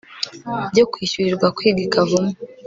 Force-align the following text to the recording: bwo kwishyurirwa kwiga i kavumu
bwo 0.71 0.83
kwishyurirwa 0.91 1.47
kwiga 1.57 1.81
i 1.85 1.87
kavumu 1.93 2.31